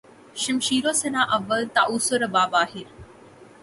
[0.35, 2.85] شمشیر و سناں اول طاؤس و رباب آخر